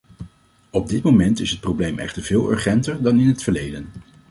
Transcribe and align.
Op 0.69 0.87
dit 0.87 1.03
moment 1.03 1.39
is 1.39 1.51
het 1.51 1.59
probleem 1.59 1.99
echter 1.99 2.21
veel 2.21 2.51
urgenter 2.51 3.01
dan 3.01 3.19
in 3.19 3.27
het 3.27 3.43
verleden. 3.43 3.89